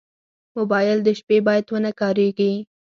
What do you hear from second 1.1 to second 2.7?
شپې باید ونه کارېږي.